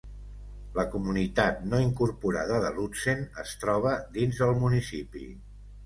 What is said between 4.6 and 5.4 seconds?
municipi.